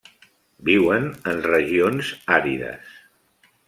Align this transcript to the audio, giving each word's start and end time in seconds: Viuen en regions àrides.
Viuen 0.69 1.05
en 1.33 1.45
regions 1.51 2.13
àrides. 2.41 3.01